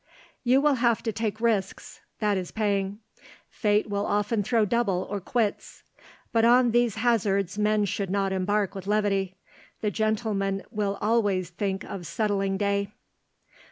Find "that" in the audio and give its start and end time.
2.17-2.35